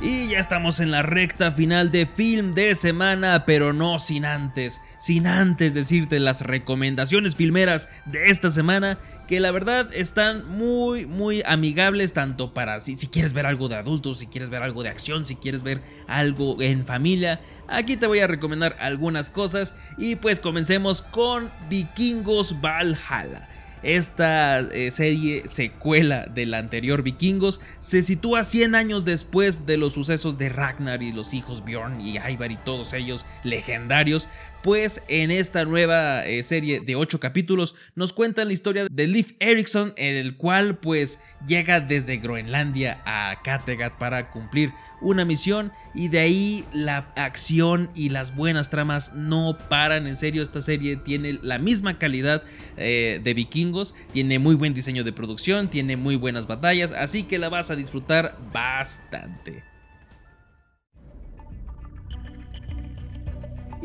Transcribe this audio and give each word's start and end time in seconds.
Y 0.00 0.28
ya 0.28 0.38
estamos 0.38 0.80
en 0.80 0.90
la 0.90 1.02
recta 1.02 1.50
final 1.50 1.90
de 1.90 2.06
film 2.06 2.54
de 2.54 2.74
semana, 2.74 3.44
pero 3.46 3.72
no 3.72 3.98
sin 3.98 4.26
antes, 4.26 4.82
sin 4.98 5.26
antes 5.26 5.72
decirte 5.72 6.20
las 6.20 6.42
recomendaciones 6.42 7.34
filmeras 7.34 7.88
de 8.04 8.26
esta 8.26 8.50
semana, 8.50 8.98
que 9.26 9.40
la 9.40 9.50
verdad 9.50 9.88
están 9.94 10.46
muy, 10.48 11.06
muy 11.06 11.42
amigables, 11.46 12.12
tanto 12.12 12.52
para 12.52 12.78
si, 12.80 12.94
si 12.94 13.08
quieres 13.08 13.32
ver 13.32 13.46
algo 13.46 13.68
de 13.68 13.76
adultos, 13.76 14.18
si 14.18 14.26
quieres 14.26 14.50
ver 14.50 14.62
algo 14.62 14.82
de 14.82 14.90
acción, 14.90 15.24
si 15.24 15.36
quieres 15.36 15.62
ver 15.62 15.80
algo 16.06 16.60
en 16.60 16.84
familia. 16.84 17.40
Aquí 17.66 17.96
te 17.96 18.06
voy 18.06 18.20
a 18.20 18.26
recomendar 18.26 18.76
algunas 18.80 19.30
cosas 19.30 19.76
y 19.96 20.16
pues 20.16 20.40
comencemos 20.40 21.00
con 21.00 21.50
Vikingos 21.70 22.60
Valhalla. 22.60 23.48
Esta 23.86 24.58
eh, 24.58 24.90
serie 24.90 25.46
secuela 25.46 26.26
de 26.26 26.44
la 26.44 26.58
anterior 26.58 27.04
Vikingos 27.04 27.60
se 27.78 28.02
sitúa 28.02 28.42
100 28.42 28.74
años 28.74 29.04
después 29.04 29.64
de 29.64 29.76
los 29.76 29.92
sucesos 29.92 30.38
de 30.38 30.48
Ragnar 30.48 31.04
y 31.04 31.12
los 31.12 31.34
hijos 31.34 31.64
Bjorn 31.64 32.00
y 32.00 32.18
Ivar 32.18 32.50
y 32.50 32.56
todos 32.56 32.92
ellos 32.94 33.26
legendarios, 33.44 34.28
pues 34.66 35.04
en 35.06 35.30
esta 35.30 35.64
nueva 35.64 36.26
eh, 36.26 36.42
serie 36.42 36.80
de 36.80 36.96
8 36.96 37.20
capítulos 37.20 37.76
nos 37.94 38.12
cuentan 38.12 38.48
la 38.48 38.52
historia 38.52 38.88
de 38.90 39.06
Leif 39.06 39.34
Erikson, 39.38 39.92
en 39.96 40.16
el 40.16 40.36
cual 40.36 40.78
pues 40.78 41.20
llega 41.46 41.78
desde 41.78 42.16
Groenlandia 42.16 43.00
a 43.06 43.40
Kattegat 43.44 43.96
para 43.96 44.32
cumplir 44.32 44.72
una 45.00 45.24
misión 45.24 45.70
y 45.94 46.08
de 46.08 46.18
ahí 46.18 46.64
la 46.72 47.12
acción 47.14 47.90
y 47.94 48.08
las 48.08 48.34
buenas 48.34 48.68
tramas 48.68 49.12
no 49.14 49.56
paran, 49.70 50.08
en 50.08 50.16
serio 50.16 50.42
esta 50.42 50.60
serie 50.60 50.96
tiene 50.96 51.38
la 51.42 51.60
misma 51.60 51.96
calidad 51.96 52.42
eh, 52.76 53.20
de 53.22 53.34
vikingos, 53.34 53.94
tiene 54.12 54.40
muy 54.40 54.56
buen 54.56 54.74
diseño 54.74 55.04
de 55.04 55.12
producción, 55.12 55.68
tiene 55.68 55.96
muy 55.96 56.16
buenas 56.16 56.48
batallas, 56.48 56.90
así 56.90 57.22
que 57.22 57.38
la 57.38 57.50
vas 57.50 57.70
a 57.70 57.76
disfrutar 57.76 58.36
bastante. 58.52 59.75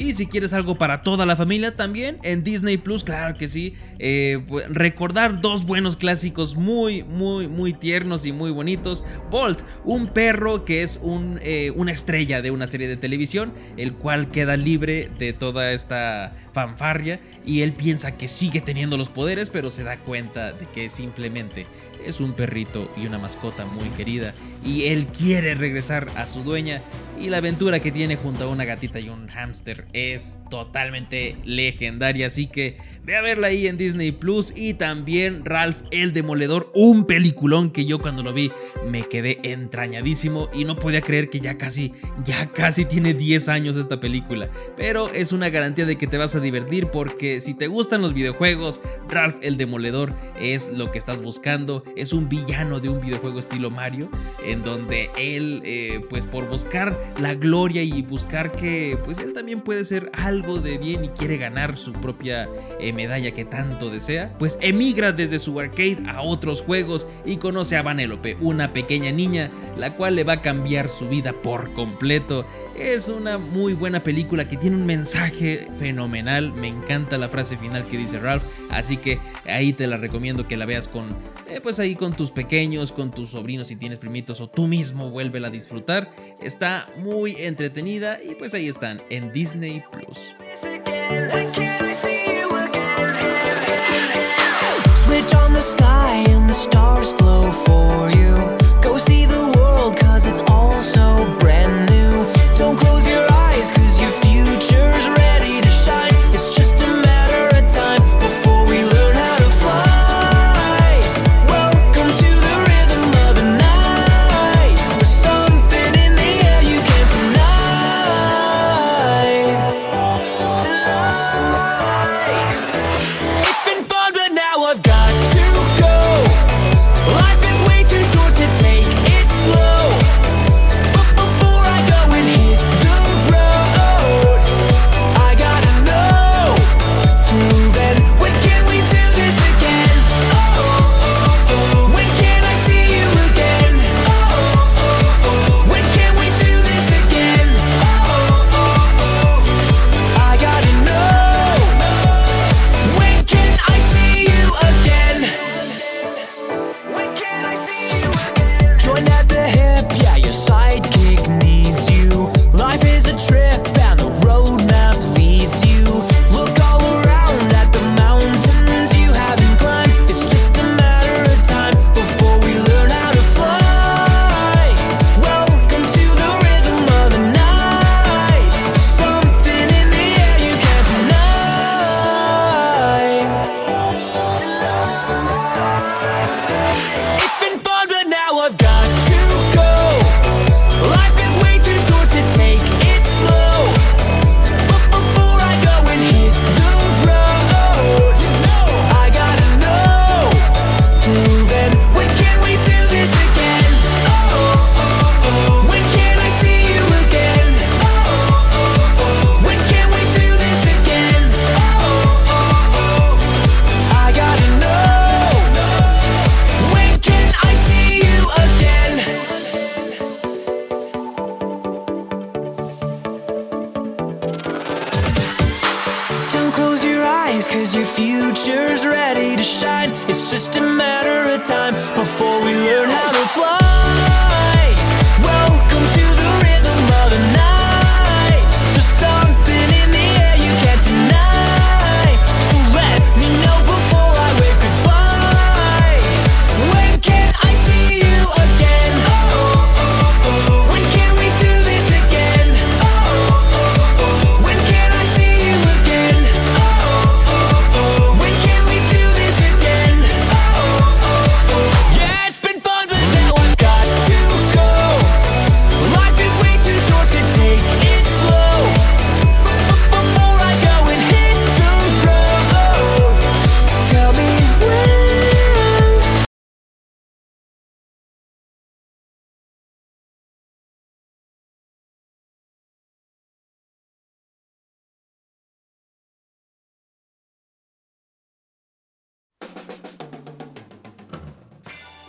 Y 0.02 0.14
si 0.14 0.26
quieres 0.26 0.52
algo 0.54 0.80
para 0.80 1.04
toda 1.04 1.28
la 1.28 1.36
familia 1.36 1.76
también 1.76 2.18
en 2.24 2.44
Disney 2.44 2.78
Plus, 2.78 3.04
claro 3.04 3.38
que 3.38 3.48
sí. 3.48 3.76
Eh, 4.00 4.44
recordar 4.70 5.42
dos 5.42 5.64
buenos 5.64 5.96
clásicos 5.96 6.56
muy, 6.56 7.04
muy, 7.04 7.48
muy 7.48 7.72
tiernos 7.72 8.26
y 8.26 8.32
muy 8.32 8.50
bonitos. 8.50 9.06
Bolt, 9.30 9.62
un 9.86 10.08
perro 10.08 10.66
que 10.66 10.82
es 10.82 11.00
un, 11.04 11.40
eh, 11.44 11.72
una 11.76 11.92
estrella 11.92 12.42
de 12.42 12.50
una 12.50 12.66
serie 12.66 12.88
de 12.88 12.98
televisión, 12.98 13.54
el 13.78 13.94
cual 13.94 14.32
queda 14.32 14.58
libre 14.58 15.12
de 15.20 15.34
toda 15.34 15.72
esta 15.72 16.36
fanfarria 16.52 17.20
y 17.46 17.62
él 17.62 17.74
piensa 17.74 18.18
que 18.18 18.28
sigue 18.28 18.60
teniendo 18.60 18.98
los 18.98 19.12
poderes, 19.12 19.52
pero 19.52 19.70
se 19.70 19.84
da 19.84 20.00
cuenta 20.00 20.52
de 20.52 20.66
que 20.66 20.90
simplemente 20.90 21.68
es 22.06 22.20
un 22.20 22.34
perrito 22.34 22.92
y 22.98 23.06
una 23.06 23.18
mascota 23.18 23.66
muy 23.66 23.90
querida 23.90 24.34
y 24.66 24.86
él 24.88 25.08
quiere 25.08 25.56
regresar 25.56 26.08
a 26.16 26.28
su 26.28 26.44
dueña 26.44 26.84
y 27.20 27.30
la 27.30 27.38
aventura 27.38 27.80
que 27.80 27.92
tiene 27.92 28.16
junto 28.16 28.46
a 28.46 28.48
una 28.48 28.66
gatita 28.66 29.00
y 29.00 29.10
un 29.10 29.28
hámster 29.28 29.86
es 29.94 30.42
totalmente 30.50 31.38
legendaria, 31.44 32.28
así 32.28 32.48
que 32.48 32.78
ve 33.04 33.16
a 33.16 33.22
verla 33.22 33.48
ahí 33.48 33.68
en 33.68 33.78
Disney 33.78 34.12
Plus 34.12 34.54
y 34.56 34.74
también 34.74 35.46
Ralph 35.46 35.84
el 35.92 36.14
Demoledor, 36.14 36.72
un 36.74 37.06
peliculón 37.06 37.70
que 37.70 37.86
yo 37.86 38.00
cuando 38.00 38.24
lo 38.24 38.34
vi 38.34 38.52
me 38.88 39.04
quedé 39.04 39.40
entrañadísimo 39.44 40.50
y 40.54 40.66
no 40.66 40.76
podía 40.76 41.02
creer 41.02 41.30
que 41.30 41.40
ya 41.40 41.58
casi 41.58 41.92
ya 42.24 42.52
casi 42.52 42.86
tiene 42.86 43.14
10 43.14 43.50
años 43.50 43.76
esta 43.76 44.00
película, 44.00 44.50
pero 44.76 45.12
es 45.12 45.32
una 45.32 45.50
garantía 45.50 45.86
de 45.86 45.98
que 45.98 46.08
te 46.08 46.18
vas 46.18 46.36
a 46.36 46.40
divertir 46.40 46.88
porque 46.88 47.40
si 47.40 47.54
te 47.54 47.68
gustan 47.68 48.02
los 48.02 48.14
videojuegos, 48.14 48.82
Ralph 49.10 49.38
el 49.42 49.58
Demoledor 49.58 50.16
es 50.40 50.72
lo 50.72 50.92
que 50.92 50.98
estás 50.98 51.22
buscando, 51.22 51.84
es 51.96 52.14
un 52.14 52.30
villano 52.30 52.80
de 52.80 52.90
un 52.90 53.02
videojuego 53.02 53.40
estilo 53.40 53.70
Mario 53.70 54.10
en 54.46 54.64
donde 54.64 55.10
él 55.18 55.62
eh, 55.66 56.02
pues 56.10 56.26
por 56.26 56.48
buscar 56.48 56.98
la 57.20 57.36
gloria 57.36 57.84
y 57.84 58.02
buscar 58.02 58.52
que 58.52 58.98
pues 59.04 59.20
él 59.20 59.34
también 59.34 59.62
puede 59.62 59.86
ser 59.86 60.12
algo 60.14 60.60
de 60.60 60.78
bien 60.78 61.06
y 61.06 61.10
quiere 61.10 61.38
ganar 61.38 61.78
su 61.78 61.94
propia 61.94 62.50
eh, 62.80 62.94
medalla 62.94 63.32
que 63.32 63.46
tanto 63.46 63.90
desea, 63.90 64.34
pues 64.38 64.58
emigra 64.62 65.12
desde 65.12 65.40
su 65.40 65.60
arcade 65.60 66.04
a 66.08 66.22
otros 66.22 66.62
juegos 66.62 67.08
y 67.26 67.38
conoce 67.38 67.78
a 67.78 67.84
Vanellope, 67.84 68.38
una 68.40 68.74
pequeña 68.74 69.12
niña, 69.12 69.52
la 69.78 69.96
cual 69.96 70.16
le 70.16 70.24
va 70.24 70.34
a 70.34 70.42
cambiar 70.42 70.90
su 70.90 71.08
vida 71.08 71.34
por 71.34 71.74
completo. 71.74 72.46
Es 72.78 73.10
una 73.10 73.38
muy 73.38 73.74
buena 73.74 74.04
película 74.04 74.48
que 74.48 74.58
tiene 74.58 74.76
un 74.76 74.86
mensaje 74.86 75.68
fenomenal, 75.78 76.54
me 76.54 76.68
encanta 76.68 77.18
la 77.18 77.30
frase 77.30 77.58
final 77.58 77.88
que 77.88 77.98
dice 77.98 78.20
Ralph, 78.20 78.44
así 78.70 78.98
que 78.98 79.20
ahí 79.46 79.74
te 79.74 79.88
la 79.88 79.98
recomiendo 79.98 80.48
que 80.48 80.58
la 80.58 80.66
veas 80.66 80.88
con 80.88 81.06
eh, 81.52 81.62
pues 81.62 81.80
ahí 81.80 81.96
con 81.96 82.14
tus 82.14 82.32
pequeños, 82.32 82.92
con 82.92 83.12
tus 83.12 83.30
sobrinos 83.30 83.68
si 83.68 83.76
tienes 83.76 84.00
primitos 84.00 84.40
o 84.42 84.50
tú 84.50 84.68
mismo 84.68 85.10
vuélvela 85.10 85.48
a 85.48 85.52
disfrutar. 85.52 86.10
Está 86.42 86.88
muy 86.98 87.36
entretenida 87.40 88.18
y 88.24 88.36
pues 88.36 88.54
ahí 88.54 88.68
están 88.68 89.02
en 89.10 89.32
Disney 89.32 89.84
Plus. 89.92 90.36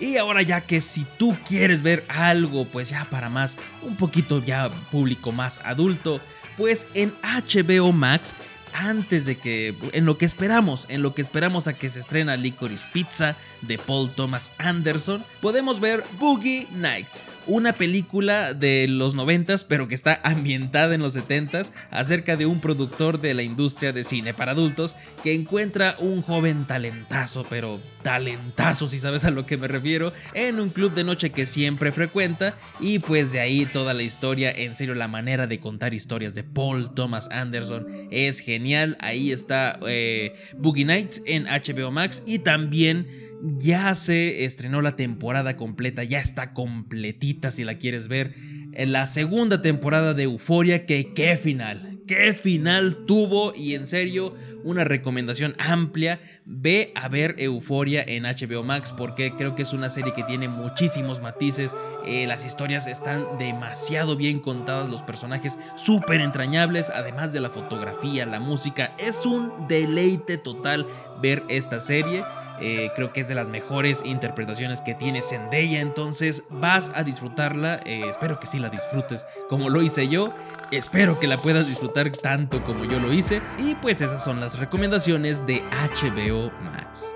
Y 0.02 0.16
ahora 0.16 0.43
ya 0.43 0.62
que 0.62 0.81
si 0.81 1.04
tú 1.04 1.38
quieres 1.46 1.82
ver 1.82 2.04
algo, 2.08 2.64
pues 2.64 2.88
ya 2.88 3.08
para 3.08 3.28
más, 3.28 3.56
un 3.82 3.96
poquito 3.96 4.44
ya 4.44 4.69
público 4.90 5.31
más 5.31 5.60
adulto, 5.64 6.20
pues 6.56 6.88
en 6.94 7.14
HBO 7.22 7.93
Max, 7.93 8.34
antes 8.72 9.26
de 9.26 9.38
que, 9.38 9.76
en 9.93 10.04
lo 10.04 10.19
que 10.19 10.25
esperamos, 10.25 10.87
en 10.88 11.02
lo 11.02 11.14
que 11.14 11.22
esperamos 11.22 11.69
a 11.69 11.75
que 11.75 11.88
se 11.88 12.00
estrena 12.00 12.37
Licorice 12.37 12.88
Pizza 12.93 13.37
de 13.60 13.78
Paul 13.78 14.10
Thomas 14.10 14.54
Anderson, 14.58 15.25
podemos 15.40 15.78
ver 15.78 16.04
Boogie 16.19 16.66
Nights, 16.72 17.22
una 17.47 17.73
película 17.73 18.55
de 18.55 18.87
los 18.89 19.15
90 19.15 19.43
pero 19.69 19.89
que 19.89 19.94
está 19.94 20.21
ambientada 20.25 20.94
en 20.94 21.03
los 21.03 21.17
70s 21.17 21.73
acerca 21.91 22.37
de 22.37 22.47
un 22.47 22.61
productor 22.61 23.21
de 23.21 23.35
la 23.35 23.43
industria 23.43 23.93
de 23.93 24.05
cine 24.05 24.35
para 24.35 24.53
adultos 24.53 24.97
que 25.23 25.35
encuentra 25.35 25.97
un 25.99 26.23
joven 26.23 26.65
talentazo, 26.65 27.44
pero 27.49 27.81
talentazo 28.03 28.87
si 28.87 28.99
sabes 28.99 29.25
a 29.25 29.31
lo 29.31 29.47
que 29.47 29.56
me 29.56 29.69
refiero, 29.69 30.12
en 30.35 30.61
un 30.61 30.71
club 30.71 30.94
de 30.94 31.05
noche 31.05 31.31
que 31.31 31.47
siempre 31.47 31.93
frecuenta. 31.93 32.55
Y 32.81 32.99
pues 33.00 33.33
de 33.33 33.41
ahí 33.41 33.67
toda 33.67 33.95
la 33.95 34.03
historia, 34.03 34.50
en 34.50 34.75
serio 34.75 34.95
la 34.95 35.09
manera 35.09 35.47
de 35.47 35.59
contar 35.59 35.95
historias 35.95 36.35
de 36.35 36.45
Paul 36.45 36.95
Thomas 36.95 37.29
Anderson 37.31 37.87
es 38.11 38.41
genial, 38.41 38.97
ahí 39.00 39.33
está 39.33 39.79
eh, 39.87 40.35
Boogie 40.56 40.85
Nights 40.85 41.23
en 41.27 41.45
HBO 41.45 41.91
Max 41.91 42.23
y 42.27 42.41
también 42.41 43.31
ya 43.43 43.94
se 43.94 44.44
estrenó 44.44 44.83
la 44.83 44.94
temporada 44.94 45.56
completa, 45.56 46.05
ya 46.05 46.21
está 46.21 46.53
completita 46.53 47.50
si 47.50 47.65
la 47.65 47.77
quieres 47.77 48.09
ver. 48.09 48.35
La 48.75 49.06
segunda 49.06 49.61
temporada 49.61 50.15
de 50.15 50.23
Euforia, 50.23 50.87
que 50.87 51.12
qué 51.12 51.37
final, 51.37 52.00
qué 52.06 52.33
final 52.33 53.05
tuvo 53.05 53.53
y 53.55 53.75
en 53.75 53.87
serio 53.87 54.35
una 54.65 54.85
recomendación 54.85 55.55
amplia. 55.59 56.21
Ve 56.47 56.93
a 56.94 57.09
ver 57.09 57.35
Euforia 57.39 58.03
en 58.06 58.23
HBO 58.23 58.62
Max 58.62 58.94
porque 58.97 59.35
creo 59.37 59.55
que 59.55 59.62
es 59.62 59.73
una 59.73 59.91
serie 59.91 60.15
que 60.15 60.23
tiene 60.23 60.49
muchísimos 60.49 61.21
matices. 61.21 61.75
eh, 62.06 62.27
las 62.27 62.47
historias 62.47 62.87
están 62.87 63.27
demasiado 63.38 64.17
bien 64.17 64.38
contadas, 64.38 64.88
los 64.88 65.03
personajes 65.03 65.59
súper 65.77 66.21
entrañables, 66.21 66.91
además 66.91 67.33
de 67.33 67.41
la 67.41 67.50
fotografía, 67.50 68.25
la 68.25 68.41
música. 68.41 68.95
Es 68.99 69.27
un 69.27 69.67
deleite 69.69 70.38
total 70.38 70.87
ver 71.21 71.43
esta 71.49 71.81
serie. 71.81 72.23
Eh, 72.62 72.91
creo 72.94 73.12
que 73.12 73.20
es 73.20 73.29
de 73.29 73.35
las 73.35 73.49
mejores 73.49 74.03
interpretaciones 74.05 74.81
que 74.81 74.94
tiene 74.94 75.20
Zendaya. 75.20 75.81
Entonces 75.81 76.44
vas 76.50 76.93
a 76.94 77.03
disfrutarla. 77.03 77.81
eh, 77.85 78.05
espero 78.09 78.38
que 78.38 78.47
sí 78.47 78.59
la 78.59 78.69
disfrutes 78.69 79.26
como 79.49 79.69
lo 79.69 79.82
hice 79.82 80.09
yo. 80.09 80.31
Espero 80.70 81.19
que 81.19 81.26
la 81.26 81.37
puedas 81.37 81.67
disfrutar 81.67 82.11
tanto 82.11 82.62
como 82.64 82.85
yo 82.85 83.00
lo 83.00 83.12
hice. 83.12 83.43
Y 83.59 83.75
pues 83.75 84.00
esas 84.00 84.23
son 84.23 84.41
las 84.41 84.59
recomendaciones 84.59 85.44
de 85.47 85.62
HBO 85.70 86.50
Max. 86.62 87.12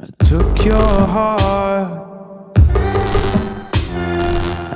I 0.00 0.06
took 0.28 0.56
your 0.64 0.74
heart. 0.74 2.10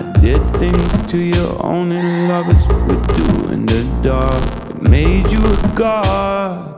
I 0.01 0.13
did 0.21 0.41
things 0.59 1.07
to 1.11 1.19
you 1.19 1.57
only 1.61 2.03
lovers 2.29 2.69
would 2.69 3.07
do 3.17 3.53
in 3.53 3.67
the 3.67 3.85
dark. 4.03 4.43
It 4.71 4.83
made 4.83 5.29
you 5.31 5.41
a 5.45 5.73
god. 5.75 6.78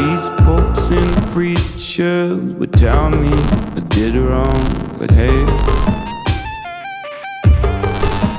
Priests, 0.00 0.32
popes, 0.38 0.90
and 0.92 1.28
preachers 1.30 2.54
would 2.56 2.72
tell 2.72 3.10
me 3.10 3.28
I 3.28 3.80
did 3.90 4.14
wrong, 4.14 4.96
but 4.98 5.10
hey, 5.10 5.44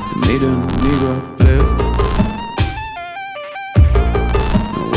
it 0.09 0.17
made 0.25 0.41
a 0.41 0.55
nigga 0.81 1.21
flip. 1.37 1.65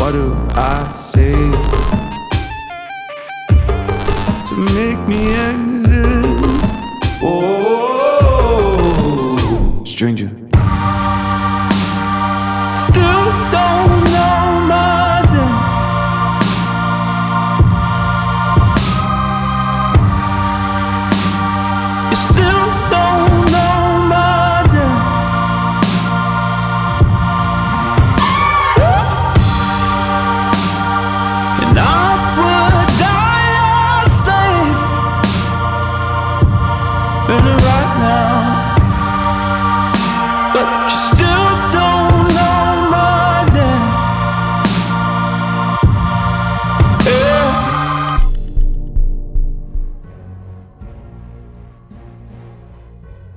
What 0.00 0.12
do 0.12 0.24
I 0.54 0.90
say? 0.90 1.34
to 4.46 4.54
make 4.74 5.00
me 5.06 5.20
exist. 5.50 6.72
Oh, 7.22 8.56
stranger. 9.84 10.43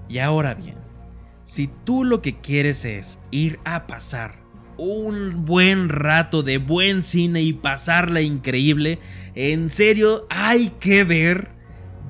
Y 0.10 0.20
ahora 0.20 0.54
bien, 0.56 0.78
si 1.44 1.70
tú 1.86 2.04
lo 2.04 2.22
que 2.22 2.40
quieres 2.40 2.86
es 2.86 3.20
ir 3.32 3.60
a 3.64 3.88
pasar 3.88 4.36
un 4.78 5.46
buen 5.46 5.90
rato 5.90 6.44
de 6.44 6.58
buen 6.58 7.02
cine 7.04 7.42
y 7.42 7.54
pasarla 7.54 8.22
increíble, 8.22 9.00
en 9.36 9.70
serio 9.70 10.26
hay 10.30 10.70
que 10.80 11.04
ver 11.04 11.50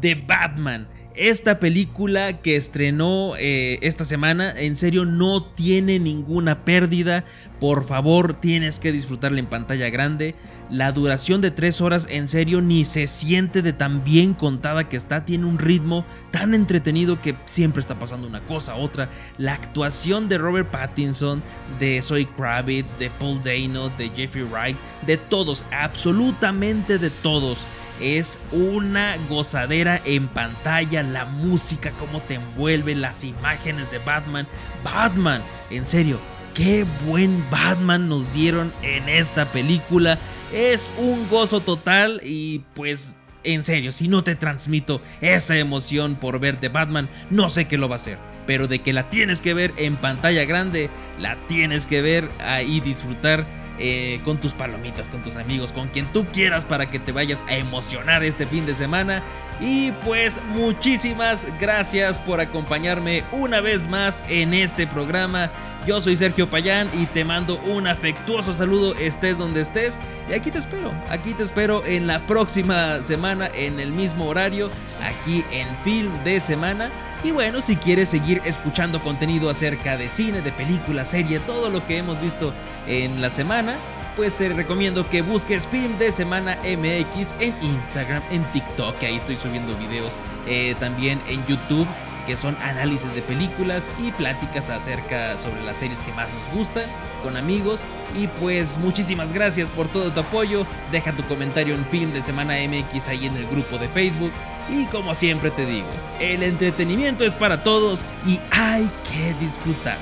The 0.02 0.16
Batman. 0.16 0.88
Esta 1.16 1.60
película 1.60 2.42
que 2.42 2.56
estrenó 2.56 3.34
eh, 3.38 3.80
esta 3.82 4.06
semana, 4.06 4.54
en 4.56 4.76
serio 4.76 5.04
no 5.04 5.44
tiene 5.44 5.98
ninguna 5.98 6.64
pérdida. 6.64 7.26
Por 7.60 7.84
favor, 7.84 8.36
tienes 8.36 8.80
que 8.80 8.92
disfrutarla 8.92 9.40
en 9.40 9.48
pantalla 9.48 9.90
grande. 9.90 10.36
La 10.70 10.92
duración 10.92 11.42
de 11.42 11.50
3 11.50 11.82
horas, 11.82 12.08
en 12.10 12.28
serio, 12.28 12.62
ni 12.62 12.86
se 12.86 13.08
siente 13.08 13.62
de 13.62 13.74
tan 13.74 14.04
bien 14.04 14.34
contada 14.34 14.88
que 14.88 14.98
está. 14.98 15.26
Tiene 15.26 15.46
un 15.46 15.58
ritmo 15.58 16.06
tan 16.32 16.54
entretenido 16.54 17.20
que 17.20 17.36
siempre 17.46 17.80
está 17.80 17.98
pasando 17.98 18.28
una 18.28 18.42
cosa 18.46 18.74
a 18.74 18.76
otra. 18.76 19.10
La 19.38 19.54
actuación 19.54 20.30
de 20.30 20.38
Robert 20.38 20.70
Pattinson, 20.70 21.42
de 21.80 22.02
Zoe 22.02 22.28
Kravitz, 22.28 22.98
de 23.00 23.10
Paul 23.10 23.42
Dano, 23.42 23.90
de 23.90 24.10
Jeffrey 24.10 24.44
Wright, 24.44 24.78
de 25.06 25.18
todos, 25.18 25.66
absolutamente 25.72 27.00
de 27.00 27.10
todos. 27.10 27.66
Es 28.00 28.40
una 28.52 29.16
gozadera 29.28 30.00
en 30.06 30.28
pantalla, 30.28 31.02
la 31.02 31.26
música, 31.26 31.92
cómo 31.98 32.22
te 32.22 32.36
envuelve, 32.36 32.94
las 32.94 33.24
imágenes 33.24 33.90
de 33.90 33.98
Batman. 33.98 34.48
Batman, 34.84 35.42
en 35.72 35.86
serio, 35.86 36.20
qué 36.58 36.88
buen 37.06 37.46
Batman 37.52 38.10
nos 38.10 38.34
dieron 38.34 38.74
en 38.82 39.08
esta 39.08 39.46
película. 39.52 40.18
Es 40.52 40.92
un 40.98 41.30
gozo 41.30 41.60
total 41.60 42.20
y 42.24 42.64
pues 42.74 43.16
en 43.44 43.64
serio, 43.64 43.92
si 43.92 44.08
no 44.08 44.24
te 44.24 44.36
transmito 44.36 45.00
esa 45.22 45.58
emoción 45.58 46.16
por 46.16 46.40
ver 46.40 46.58
The 46.58 46.70
Batman, 46.70 47.10
no 47.30 47.50
sé 47.50 47.66
qué 47.66 47.78
lo 47.78 47.88
va 47.88 47.96
a 47.96 47.98
hacer. 47.98 48.18
Pero 48.48 48.68
de 48.68 48.80
que 48.80 48.92
la 48.92 49.10
tienes 49.10 49.40
que 49.40 49.54
ver 49.54 49.72
en 49.78 49.98
pantalla 49.98 50.46
grande, 50.46 50.90
la 51.20 51.38
tienes 51.48 51.86
que 51.86 52.02
ver 52.02 52.30
ahí 52.40 52.80
disfrutar 52.80 53.46
eh, 53.80 54.22
con 54.24 54.40
tus 54.40 54.54
palomitas, 54.54 55.10
con 55.10 55.22
tus 55.22 55.36
amigos, 55.36 55.72
con 55.72 55.90
quien 55.90 56.12
tú 56.12 56.26
quieras 56.32 56.66
para 56.66 56.90
que 56.90 57.00
te 57.00 57.12
vayas 57.12 57.44
a 57.48 57.56
emocionar 57.56 58.24
este 58.24 58.48
fin 58.48 58.66
de 58.66 58.74
semana. 58.74 59.24
Y 59.60 59.92
pues 60.04 60.42
muchísimas 60.50 61.48
gracias 61.60 62.20
por 62.20 62.40
acompañarme 62.40 63.24
una 63.32 63.62
vez 63.62 63.88
más 63.88 64.24
en 64.30 64.54
este 64.54 64.88
programa. 64.88 65.52
Yo 65.86 66.02
soy 66.02 66.16
Sergio 66.16 66.50
Payán 66.50 66.90
y 66.94 67.06
te 67.06 67.24
mando 67.24 67.60
un 67.60 67.88
afectuoso 67.88 68.54
saludo 68.54 68.96
estés 68.96 69.38
donde 69.38 69.62
estés. 69.62 70.00
Y 70.30 70.34
aquí 70.34 70.52
te 70.52 70.58
espero, 70.58 70.94
aquí 71.10 71.34
te 71.34 71.44
espero 71.44 71.86
en 71.86 72.08
la 72.08 72.26
próxima 72.26 73.02
semana 73.02 73.50
en 73.54 73.80
el 73.80 73.92
mismo 73.92 74.28
horario, 74.28 74.70
aquí 75.02 75.46
en 75.52 75.68
Film 75.84 76.24
de 76.24 76.40
Semana. 76.40 76.92
Y 77.24 77.32
bueno, 77.32 77.62
si 77.62 77.76
quieres 77.78 78.10
seguir 78.10 78.42
escuchando 78.46 79.02
contenido 79.02 79.50
acerca 79.50 79.98
de 79.98 80.10
cine, 80.10 80.42
de 80.42 80.52
película, 80.52 81.04
serie, 81.04 81.40
todo 81.40 81.70
lo 81.70 81.86
que 81.86 81.98
hemos 81.98 82.22
visto 82.22 82.54
en 82.86 83.22
la 83.22 83.30
semana, 83.30 83.78
pues 84.16 84.36
te 84.36 84.50
recomiendo 84.50 85.08
que 85.10 85.22
busques 85.22 85.68
Film 85.68 85.98
de 85.98 86.12
Semana 86.12 86.58
MX 86.64 87.36
en 87.40 87.56
Instagram, 87.62 88.24
en 88.30 88.44
TikTok, 88.52 88.98
que 88.98 89.08
ahí 89.08 89.16
estoy 89.16 89.36
subiendo 89.36 89.76
videos, 89.78 90.18
eh, 90.48 90.76
también 90.80 91.22
en 91.28 91.46
YouTube 91.46 91.88
que 92.28 92.36
son 92.36 92.58
análisis 92.62 93.16
de 93.16 93.22
películas 93.22 93.94
y 93.98 94.12
pláticas 94.12 94.70
acerca 94.70 95.38
sobre 95.38 95.64
las 95.64 95.78
series 95.78 96.02
que 96.02 96.12
más 96.12 96.34
nos 96.34 96.50
gustan 96.50 96.86
con 97.24 97.38
amigos. 97.38 97.86
Y 98.16 98.28
pues 98.28 98.78
muchísimas 98.78 99.32
gracias 99.34 99.70
por 99.70 99.88
todo 99.88 100.12
tu 100.12 100.20
apoyo. 100.20 100.68
Deja 100.92 101.14
tu 101.14 101.24
comentario 101.24 101.74
en 101.74 101.86
Film 101.86 102.12
de 102.12 102.22
Semana 102.22 102.56
MX 102.68 103.08
ahí 103.08 103.26
en 103.26 103.38
el 103.38 103.48
grupo 103.48 103.78
de 103.78 103.88
Facebook. 103.88 104.34
Y 104.70 104.86
como 104.88 105.16
siempre 105.16 105.50
te 105.50 105.66
digo, 105.66 105.88
el 106.20 106.44
entretenimiento 106.44 107.24
es 107.24 107.36
para 107.36 107.64
todos 107.64 108.06
y 108.26 108.40
hay 108.52 108.92
que 109.10 109.34
disfrutar. 109.40 109.98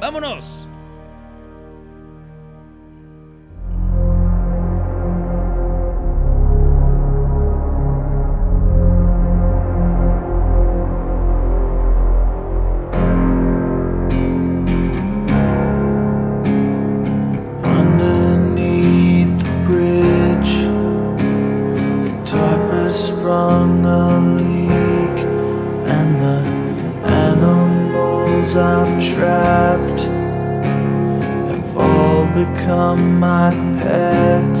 ¡Vámonos! 0.00 0.67
Become 32.68 33.18
my 33.18 33.50
pets. 33.78 34.57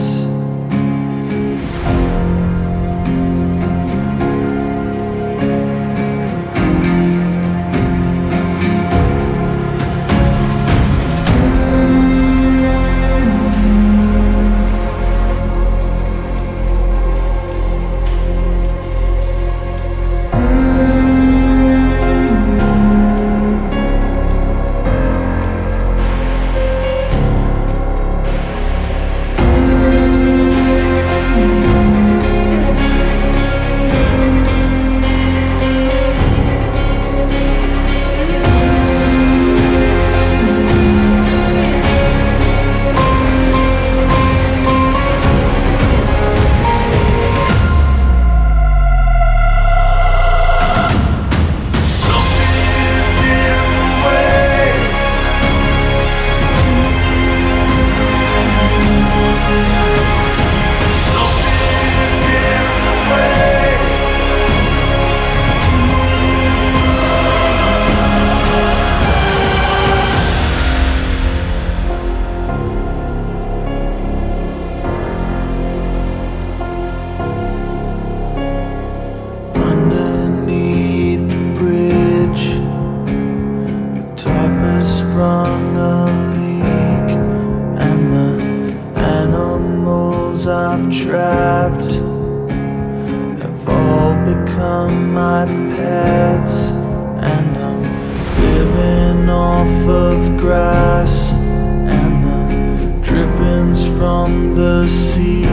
Of 99.88 100.36
grass 100.38 101.32
and 101.32 102.24
the 102.24 103.06
drippings 103.06 103.84
from 103.98 104.54
the 104.54 104.86
ceiling. 104.88 105.48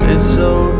It's 0.00 0.36
okay 0.36 0.79